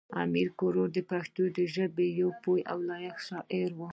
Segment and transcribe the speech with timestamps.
[0.23, 1.41] امیر کروړ د پښتو
[1.75, 3.79] ژبې یو پوه او لایق شاعر و.